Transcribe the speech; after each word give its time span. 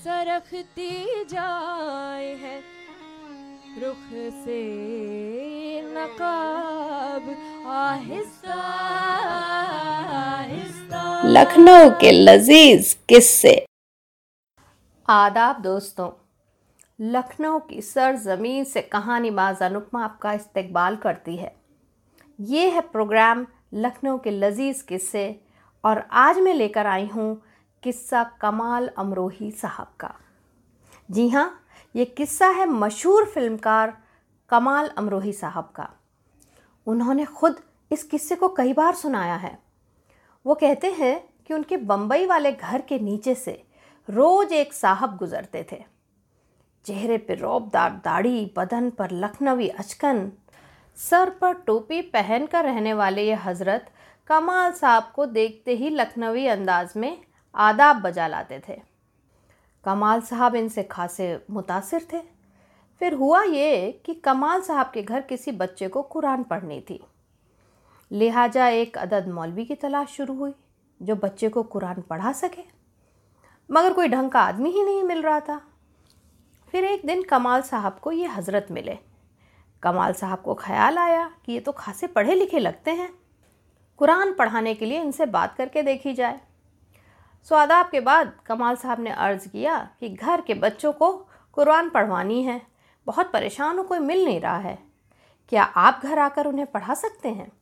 सरखती 0.00 1.24
जाए 1.24 2.28
है। 2.34 2.58
रुख 3.80 4.04
से 4.36 4.60
नकाब 5.86 7.28
आहिस्ता 7.70 8.54
आहिस्ता। 10.18 11.02
लखनऊ 11.26 11.90
के 11.90 12.12
लजीज 12.12 12.92
किस्से। 13.08 13.54
आदाब 15.08 15.60
दोस्तों 15.62 16.10
लखनऊ 16.98 17.58
की 17.60 17.80
सरजमीन 17.82 18.64
से 18.64 18.82
कहानी 18.88 19.30
बाज 19.32 19.62
अनुपमा 19.62 20.04
आपका 20.04 20.32
इस्तकबाल 20.32 20.96
करती 20.96 21.36
है। 21.36 21.52
ये 22.38 22.68
है 22.70 22.80
प्रोग्राम 22.88 23.46
लखनऊ 23.74 24.18
के 24.18 24.30
लजीज 24.30 24.82
किस्से 24.82 25.24
और 25.84 26.02
आज 26.12 26.38
मैं 26.38 26.54
लेकर 26.54 26.86
आई 26.86 27.06
हूँ 27.06 27.30
किस्सा 27.82 28.22
कमाल 28.40 28.88
अमरोही 28.98 29.50
साहब 29.50 29.92
का। 30.00 30.12
जी 31.10 31.28
हाँ 31.28 31.64
ये 31.94 32.04
किस्सा 32.04 32.48
है 32.48 32.66
मशहूर 32.66 33.24
फिल्मकार 33.24 33.96
कमाल 34.50 34.88
अमरोही 34.88 35.32
साहब 35.32 35.72
का। 35.76 35.88
उन्होंने 36.86 37.24
खुद 37.24 37.60
इस 37.90 38.02
किस्से 38.02 38.36
को 38.36 38.48
कई 38.48 38.72
बार 38.72 38.94
सुनाया 38.94 39.36
है। 39.36 39.58
वो 40.46 40.54
कहते 40.54 40.90
हैं 40.90 41.18
कि 41.46 41.54
उनके 41.54 41.76
बम्बई 41.76 42.26
वाले 42.26 42.52
घर 42.52 42.80
के 42.80 42.98
नीचे 42.98 43.34
से 43.34 43.62
रोज़ 44.08 44.52
एक 44.54 44.72
साहब 44.72 45.16
गुजरते 45.16 45.66
थे। 45.72 45.82
चेहरे 46.84 47.16
पर 47.18 47.38
रौबदार 47.38 47.90
दाढ़ी, 48.04 48.52
बदन 48.56 48.90
पर 48.90 49.10
लखनवी 49.14 49.68
अचकन, 49.68 50.30
सर 50.98 51.30
पर 51.30 51.54
टोपी 51.66 52.00
पहन 52.02 52.46
कर 52.46 52.64
रहने 52.64 52.94
वाले 52.94 53.26
ये 53.26 53.34
हज़रत 53.34 53.90
कमाल 54.28 54.72
साहब 54.72 55.10
को 55.14 55.26
देखते 55.28 55.76
ही 55.76 55.90
लखनवी 55.90 56.46
अंदाज 56.46 56.92
में 56.96 57.16
आदाब 57.54 57.96
बजा 57.96 58.26
लाते 58.26 58.62
थे। 58.68 58.80
कमाल 59.84 60.20
साहब 60.20 60.54
इनसे 60.54 60.82
खासे 60.82 61.44
मुतासिर 61.50 62.06
थे। 62.12 62.20
फिर 63.00 63.14
हुआ 63.14 63.42
ये 63.42 64.02
कि 64.06 64.14
कमाल 64.14 64.60
साहब 64.60 64.90
के 64.94 65.02
घर 65.02 65.20
किसी 65.20 65.52
बच्चे 65.52 65.88
को 65.88 66.02
कुरान 66.02 66.42
पढ़नी 66.42 66.80
थी। 66.80 67.00
लिहाजा 68.10 68.68
एक 68.68 68.98
अदद 68.98 69.28
मौलवी 69.28 69.64
की 69.64 69.74
तलाश 69.74 70.08
शुरू 70.08 70.34
हुई, 70.34 70.54
जो 71.02 71.14
बच्चे 71.14 71.48
को 71.48 71.62
कुरान 71.62 72.00
पढ़ा 72.00 72.32
सके। 72.32 72.62
मगर 73.70 73.92
कोई 73.92 74.08
ढंग 74.08 74.30
का 74.30 74.40
आदमी 74.40 74.70
ही 74.70 74.82
नहीं 74.82 75.02
मिल 75.02 75.22
रहा 75.22 75.40
था। 75.40 75.60
फिर 76.68 76.84
एक 76.84 77.06
दिन 77.06 77.22
कमाल 77.22 77.62
साहब 77.62 77.98
को 77.98 78.12
ये 78.12 78.26
हज़रत 78.26 78.66
मिले। 78.70 78.98
कमाल 79.82 80.12
साहब 80.12 80.40
को 80.40 80.54
ख्याल 80.54 80.98
आया 80.98 81.30
कि 81.46 81.52
ये 81.52 81.60
तो 81.60 81.72
खासे 81.72 82.06
पढ़े 82.06 82.34
लिखे 82.34 82.58
लगते 82.58 82.90
हैं। 82.90 83.08
कुरान 83.98 84.34
पढ़ाने 84.34 84.74
के 84.74 84.86
लिए 84.86 85.00
इनसे 85.02 85.26
बात 85.26 85.54
करके 85.54 85.82
देखी 85.82 86.14
जाए। 86.14 86.40
सो 87.48 87.54
आदाब 87.54 87.88
के 87.90 88.00
बाद 88.00 88.32
कमाल 88.46 88.76
साहब 88.76 89.00
ने 89.00 89.10
अर्ज़ 89.10 89.48
किया 89.48 89.90
कि 90.00 90.08
घर 90.08 90.40
के 90.40 90.54
बच्चों 90.54 90.92
को 90.92 91.12
कुरान 91.52 91.90
पढ़वानी 91.90 92.42
है। 92.42 92.62
बहुत 93.06 93.32
परेशान 93.32 93.78
हो, 93.78 93.84
कोई 93.84 93.98
मिल 93.98 94.24
नहीं 94.24 94.40
रहा 94.40 94.58
है। 94.58 94.78
क्या 95.48 95.62
आप 95.62 96.00
घर 96.02 96.18
आकर 96.18 96.46
उन्हें 96.46 96.66
पढ़ा 96.66 96.94
सकते 96.94 97.28
हैं? 97.28 97.52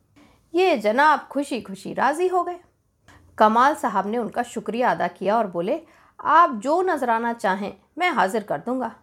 ये 0.53 0.77
जनाब 0.77 1.19
खुशी 1.19 1.61
खुशी 1.61 1.93
राज़ी 1.93 2.27
हो 2.27 2.43
गए। 2.43 2.59
कमाल 3.37 3.75
साहब 3.75 4.07
ने 4.07 4.17
उनका 4.17 4.43
शुक्रिया 4.43 4.91
अदा 4.91 5.07
किया 5.07 5.37
और 5.37 5.47
बोले, 5.47 5.81
आप 6.25 6.51
जो 6.51 6.81
नजराना 6.81 7.33
चाहें, 7.33 7.73
मैं 7.97 8.09
हाजिर 8.09 8.43
कर 8.43 8.57
दूँगा। 8.57 8.95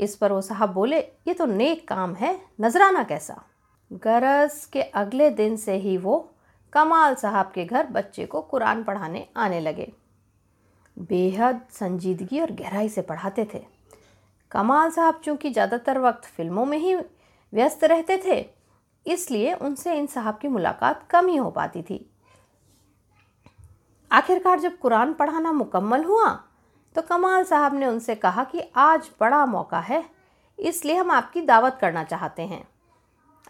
इस 0.00 0.16
पर 0.16 0.32
वो 0.32 0.40
साहब 0.40 0.72
बोले, 0.72 0.98
ये 0.98 1.34
तो 1.34 1.46
नेक 1.46 1.88
काम 1.88 2.14
है, 2.14 2.40
नजराना 2.60 3.02
कैसा? 3.02 3.42
गरज 3.92 4.64
के 4.72 4.82
अगले 4.82 5.30
दिन 5.30 5.56
से 5.56 5.74
ही 5.74 5.96
वो 5.96 6.30
कमाल 6.72 7.14
साहब 7.14 7.50
के 7.54 7.64
घर 7.64 7.86
बच्चे 7.88 8.26
को 8.26 8.40
कुरान 8.42 8.82
पढ़ाने 8.84 9.26
आने 9.36 9.60
लगे। 9.60 9.92
बेहद 10.96 11.60
संजीदगी 11.72 12.40
और 12.40 12.52
गहराई 12.52 12.88
से 12.88 13.02
पढ़ाते 13.02 13.46
थे। 13.54 13.62
कमाल 14.52 14.90
साहब 14.90 15.20
चूँकि 15.24 15.50
ज़्यादातर 15.50 15.98
वक्त 16.00 16.24
फ़िल्मों 16.26 16.64
में 16.66 16.78
ही 16.78 16.94
व्यस्त 16.94 17.84
रहते 17.84 18.16
थे, 18.24 18.44
इसलिए 19.06 19.54
उनसे 19.54 19.94
इन 19.94 20.06
साहब 20.08 20.38
की 20.38 20.48
मुलाकात 20.48 21.06
कम 21.10 21.28
ही 21.28 21.36
हो 21.36 21.50
पाती 21.50 21.82
थी। 21.82 22.04
आखिरकार 24.10 24.60
जब 24.60 24.78
कुरान 24.78 25.12
पढ़ाना 25.14 25.52
मुकम्मल 25.52 26.04
हुआ 26.04 26.28
तो 26.94 27.02
कमाल 27.04 27.44
साहब 27.44 27.74
ने 27.74 27.86
उनसे 27.86 28.14
कहा 28.16 28.44
कि 28.44 28.62
आज 28.76 29.10
बड़ा 29.20 29.44
मौका 29.46 29.80
है, 29.80 30.04
इसलिए 30.58 30.96
हम 30.96 31.10
आपकी 31.10 31.40
दावत 31.42 31.78
करना 31.80 32.04
चाहते 32.04 32.42
हैं। 32.44 32.66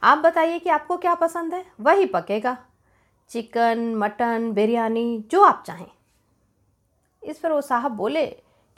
आप 0.02 0.18
बताइए 0.18 0.58
कि 0.58 0.70
आपको 0.70 0.96
क्या 0.98 1.14
पसंद 1.16 1.54
है, 1.54 1.64
वही 1.80 2.06
पकेगा। 2.06 2.56
चिकन, 3.30 3.94
मटन, 3.96 4.50
बिरयानी, 4.52 5.24
जो 5.30 5.42
आप 5.42 5.62
चाहें। 5.66 5.86
इस 7.22 7.38
पर 7.38 7.52
वो 7.52 7.60
साहब 7.60 7.92
बोले 7.92 8.26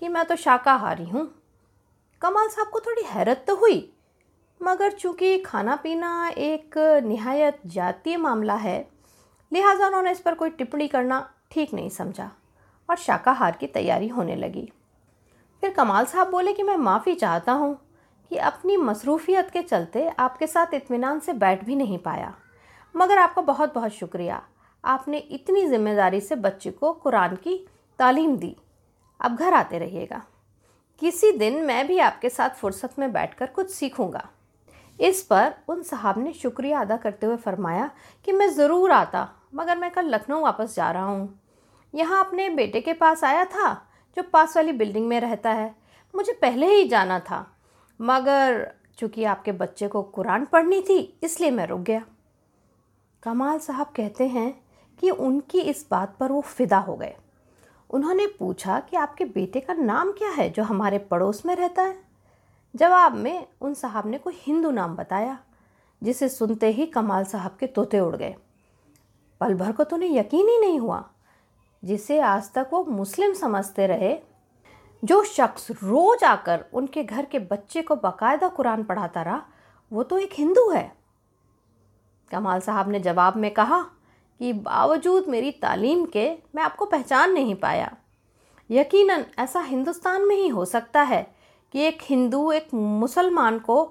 कि 0.02 0.08
मैं 0.08 0.24
तो 0.24 0.36
शाकाहारी 0.36 1.04
हूँ। 1.04 1.26
कमाल 2.22 2.48
साहब 2.48 2.68
को 2.68 2.80
थोड़ी 2.80 3.02
हैरत 3.06 3.44
तो 3.46 3.56
हुई, 3.56 3.92
मगर 4.60 4.92
चूँकि 4.92 5.38
खाना 5.38 5.76
पीना 5.76 6.28
एक 6.28 6.78
नहायत 7.04 7.60
जातीय 7.66 8.16
मामला 8.16 8.54
है, 8.54 8.88
लिहाजा 9.52 9.86
उन्होंने 9.86 10.10
इस 10.10 10.20
पर 10.20 10.34
कोई 10.34 10.50
टिप्पणी 10.50 10.88
करना 10.88 11.28
ठीक 11.50 11.72
नहीं 11.74 11.88
समझा 11.90 12.30
और 12.88 12.96
शाकाहार 12.96 13.56
की 13.56 13.66
तैयारी 13.66 14.08
होने 14.08 14.36
लगी। 14.36 14.68
फिर 15.62 15.70
कमाल 15.70 16.04
साहब 16.04 16.30
बोले 16.30 16.52
कि 16.52 16.62
मैं 16.62 16.76
माफ़ी 16.76 17.14
चाहता 17.14 17.52
हूँ 17.52 17.74
कि 18.30 18.36
अपनी 18.36 18.76
मसरूफियत 18.76 19.50
के 19.50 19.62
चलते 19.62 20.08
आपके 20.08 20.46
साथ 20.46 20.74
इत्मीनान 20.74 21.20
से 21.20 21.32
बैठ 21.32 21.64
भी 21.64 21.76
नहीं 21.76 21.98
पाया। 21.98 22.34
मगर 22.94 23.18
आपका 23.18 23.42
बहुत 23.42 23.74
बहुत 23.74 23.92
शुक्रिया। 23.92 24.42
आपने 24.84 25.18
इतनी 25.18 25.66
ज़िम्मेदारी 25.66 26.20
से 26.20 26.36
बच्चे 26.36 26.70
को 26.70 26.92
कुरान 26.92 27.36
की 27.36 27.56
तालीम 27.98 28.36
दी। 28.36 28.54
अब 29.20 29.36
घर 29.36 29.54
आते 29.54 29.78
रहिएगा। 29.78 30.22
किसी 31.02 31.32
दिन 31.32 31.62
मैं 31.64 31.86
भी 31.86 31.98
आपके 31.98 32.28
साथ 32.28 32.50
फुर्सत 32.50 32.98
में 32.98 33.12
बैठकर 33.12 33.46
कुछ 33.46 33.70
सीखूँगा। 33.70 34.28
इस 34.98 35.22
पर 35.22 35.52
उन 35.68 35.82
साहब 35.82 36.18
ने 36.18 36.32
शुक्रिया 36.32 36.80
अदा 36.80 36.96
करते 36.96 37.26
हुए 37.26 37.36
फरमाया 37.36 37.90
कि 38.26 38.32
मैं 38.32 38.48
ज़रूर 38.48 38.90
आता, 38.90 39.28
मगर 39.54 39.78
मैं 39.78 39.90
कल 39.90 40.06
लखनऊ 40.06 40.40
वापस 40.40 40.74
जा 40.76 40.90
रहा 40.90 41.04
हूँ। 41.04 41.38
यहाँ 41.94 42.24
अपने 42.24 42.48
बेटे 42.50 42.80
के 42.80 42.92
पास 42.92 43.24
आया 43.24 43.44
था, 43.44 43.72
जो 44.16 44.22
पास 44.22 44.56
वाली 44.56 44.72
बिल्डिंग 44.72 45.06
में 45.08 45.18
रहता 45.20 45.50
है। 45.50 45.74
मुझे 46.14 46.32
पहले 46.32 46.66
ही 46.66 46.88
जाना 46.88 47.18
था, 47.20 47.46
मगर 48.00 48.66
चूँकि 48.98 49.24
आपके 49.24 49.52
बच्चे 49.52 49.88
को 49.88 50.02
कुरान 50.02 50.44
पढ़नी 50.44 50.80
थी, 50.80 50.98
इसलिए 51.22 51.50
मैं 51.50 51.66
रुक 51.66 51.80
गया। 51.80 52.02
कमाल 53.22 53.58
साहब 53.58 53.86
कहते 53.86 54.28
हैं 54.28 54.62
कि 54.98 55.10
उनकी 55.10 55.60
इस 55.60 55.86
बात 55.90 56.16
पर 56.20 56.32
वो 56.32 56.40
फिदा 56.40 56.78
हो 56.78 56.96
गए। 56.96 57.14
उन्होंने 57.90 58.26
पूछा 58.26 58.80
कि 58.80 58.96
आपके 58.96 59.24
बेटे 59.24 59.60
का 59.60 59.74
नाम 59.74 60.12
क्या 60.12 60.28
है 60.28 60.50
जो 60.50 60.62
हमारे 60.62 60.98
पड़ोस 60.98 61.46
में 61.46 61.56
रहता 61.56 61.82
है? 61.82 61.96
जवाब 62.74 63.14
में 63.14 63.46
उन 63.60 63.74
साहब 63.74 64.06
ने 64.06 64.18
कोई 64.18 64.34
हिंदू 64.36 64.70
नाम 64.70 64.96
बताया, 64.96 65.38
जिसे 66.02 66.28
सुनते 66.28 66.70
ही 66.70 66.86
कमाल 66.86 67.24
साहब 67.24 67.56
के 67.60 67.66
तोते 67.66 68.00
उड़ 68.00 68.16
गए। 68.16 68.34
पल 69.40 69.54
भर 69.54 69.72
को 69.72 69.84
तो 69.84 69.96
उन्हें 69.96 70.10
यकीन 70.10 70.48
ही 70.48 70.58
नहीं 70.58 70.78
हुआ, 70.78 71.04
जिसे 71.84 72.20
आज 72.20 72.52
तक 72.52 72.70
वो 72.72 72.84
मुस्लिम 72.84 73.34
समझते 73.34 73.86
रहे, 73.86 74.18
जो 75.04 75.22
शख्स 75.24 75.70
रोज 75.70 76.24
आकर 76.24 76.64
उनके 76.72 77.04
घर 77.04 77.24
के 77.24 77.38
बच्चे 77.38 77.82
को 77.82 77.96
बाकायदा 77.96 78.48
कुरान 78.48 78.84
पढ़ाता 78.84 79.22
रहा, 79.22 79.42
वो 79.92 80.02
तो 80.02 80.18
एक 80.18 80.30
हिंदू 80.32 80.68
है। 80.70 80.99
कमाल 82.30 82.60
साहब 82.60 82.88
ने 82.88 83.00
जवाब 83.00 83.36
में 83.36 83.50
कहा 83.50 83.80
कि 84.40 84.52
बावजूद 84.52 85.28
मेरी 85.28 85.50
तालीम 85.52 86.04
के 86.06 86.30
मैं 86.54 86.62
आपको 86.62 86.84
पहचान 86.84 87.32
नहीं 87.32 87.54
पाया। 87.54 87.90
यकीनन 88.70 89.24
ऐसा 89.38 89.60
हिंदुस्तान 89.60 90.26
में 90.28 90.36
ही 90.36 90.48
हो 90.48 90.64
सकता 90.64 91.02
है 91.02 91.22
कि 91.74 91.80
एक 91.80 91.98
हिंदू 92.02 92.50
एक 92.52 92.68
मुसलमान 92.74 93.58
को 93.58 93.82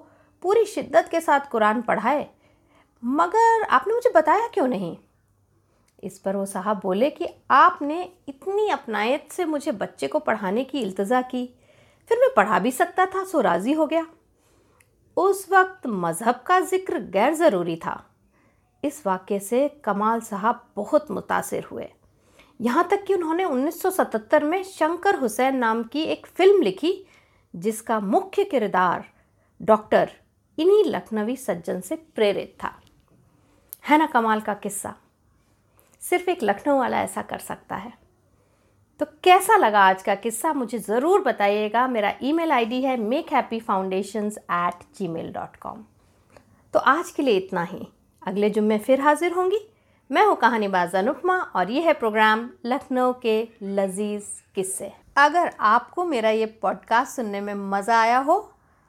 पूरी 0.42 0.64
शिद्दत 0.64 1.08
के 1.10 1.20
साथ 1.20 1.50
कुरान 1.50 1.82
पढ़ाए। 1.82 2.28
मगर 3.02 3.62
आपने 3.62 3.94
मुझे 3.94 4.10
बताया 4.10 4.48
क्यों 4.48 4.66
नहीं? 4.68 4.96
इस 6.02 6.18
पर 6.18 6.36
वो 6.36 6.44
साहब 6.46 6.80
बोले 6.82 7.10
कि 7.10 7.28
आपने 7.50 8.02
इतनी 8.28 8.68
अपनायत 8.68 9.32
से 9.32 9.44
मुझे 9.44 9.72
बच्चे 9.72 10.08
को 10.08 10.18
पढ़ाने 10.18 10.64
की 10.64 10.80
इल्तज़ा 10.80 11.20
की, 11.22 11.46
फिर 12.10 12.18
मैं 12.18 12.28
पढ़ा 12.36 12.58
भी 12.58 12.70
सकता 12.70 13.06
था, 13.06 13.24
सो 13.24 13.40
राज़ी 13.40 13.72
हो 13.72 13.86
गया। 13.86 14.06
उस 15.16 15.46
वक्त 15.52 15.86
मज़हब 15.86 16.42
का 16.46 16.60
ज़िक्र 16.60 16.98
गैर 17.10 17.34
ज़रूरी 17.34 17.76
था। 17.76 18.09
इस 18.82 19.02
वाक्य 19.06 19.38
से 19.40 19.66
कमाल 19.84 20.20
साहब 20.20 20.62
बहुत 20.76 21.10
मुतासर 21.10 21.64
हुए। 21.70 21.88
यहाँ 22.60 22.86
तक 22.90 23.04
कि 23.04 23.14
उन्होंने 23.14 23.44
1977 23.44 24.42
में 24.42 24.62
शंकर 24.62 25.18
हुसैन 25.18 25.56
नाम 25.56 25.82
की 25.82 26.02
एक 26.02 26.26
फ़िल्म 26.26 26.62
लिखी, 26.62 26.92
जिसका 27.54 28.00
मुख्य 28.00 28.44
किरदार 28.44 29.04
डॉक्टर 29.60 30.10
इन्हीं 30.58 30.84
लखनवी 30.86 31.36
सज्जन 31.36 31.80
से 31.80 31.96
प्रेरित 32.14 32.56
था। 32.62 32.74
है 33.88 33.98
ना 33.98 34.06
कमाल 34.06 34.40
का 34.40 34.54
किस्सा? 34.54 34.94
सिर्फ़ 36.02 36.30
एक 36.30 36.42
लखनऊ 36.42 36.78
वाला 36.78 37.00
ऐसा 37.02 37.22
कर 37.22 37.38
सकता 37.38 37.76
है। 37.76 37.92
तो 39.00 39.06
कैसा 39.24 39.56
लगा 39.56 39.80
आज 39.80 40.02
का 40.02 40.14
किस्सा? 40.14 40.52
मुझे 40.52 40.78
ज़रूर 40.78 41.22
बताइएगा। 41.22 41.86
मेरा 41.88 42.12
ईमेल 42.22 42.52
आईडी 42.52 42.82
है 42.82 42.96
make 42.98 43.32
happy 43.32 43.60
foundation 43.60 44.26
at 44.26 44.84
Gmail 45.08 45.32
dot 45.32 45.56
com 45.56 45.84
तो 46.74 46.78
आज 46.80 47.10
के 47.10 47.22
लिए 47.22 47.36
इतना 47.36 47.62
ही। 47.62 47.86
अगले 48.22 48.50
जुम्मे 48.50 48.78
फिर 48.78 49.00
हाजिर 49.00 49.32
होंगी। 49.32 49.58
मैं 50.10 50.24
हूँ 50.26 50.36
कहानीबाज 50.36 50.94
अनुपमा 50.96 51.36
और 51.56 51.70
ये 51.70 51.80
है 51.82 51.92
प्रोग्राम 51.92 52.48
लखनऊ 52.66 53.12
के 53.22 53.36
लजीज 53.62 54.24
किस्से। 54.54 54.92
अगर 55.16 55.50
आपको 55.60 56.04
मेरा 56.04 56.30
ये 56.30 56.46
पॉडकास्ट 56.62 57.16
सुनने 57.16 57.40
में 57.40 57.54
मज़ा 57.54 58.00
आया 58.00 58.18
हो 58.18 58.38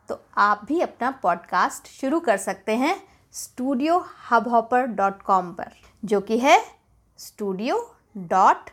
तो 0.09 0.19
आप 0.37 0.65
भी 0.65 0.79
अपना 0.81 1.11
पॉडकास्ट 1.23 1.87
शुरू 1.91 2.19
कर 2.19 2.37
सकते 2.37 2.75
हैं 2.75 2.95
studio 3.33 4.03
hub 4.29 4.47
hopper 4.47 4.85
dot 4.85 5.21
com 5.21 5.51
पर, 5.51 5.71
जो 6.05 6.21
कि 6.21 6.39
है 6.39 6.59
studio 7.19 7.77
dot 8.17 8.69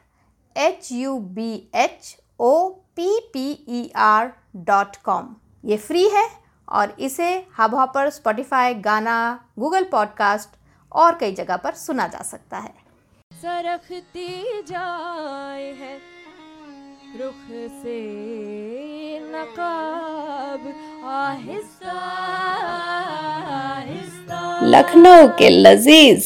H 0.57 0.89
U 0.93 1.19
B 1.19 1.53
H 1.75 2.17
O 2.41 2.69
P 2.97 3.19
P 3.33 3.51
E 3.69 3.91
R 3.97 4.33
dot 4.57 4.97
com 4.97 5.35
ये 5.65 5.77
फ्री 5.77 6.09
है 6.09 6.29
और 6.69 6.97
इसे 6.99 7.47
Hubhopper 7.75 8.11
Spotify 8.11 8.75
Gaana 8.75 9.17
Google 9.59 9.85
podcast 9.85 10.51
और 10.93 11.19
कई 11.19 11.33
जगह 11.33 11.57
पर 11.57 11.73
सुना 11.75 12.07
जा 12.07 12.23
सकता 12.23 12.59
है। 12.59 12.75
सरखती 13.33 14.63
जाए 14.63 15.67
है 15.73 15.97
रुख 17.19 17.45
से 17.83 17.99
नकाब 19.33 20.63
आहिस्ता 21.09 21.99
आहिस्ता। 23.59 24.41
लखनऊ 24.63 25.29
के 25.29 25.49
लजीज। 25.51 26.25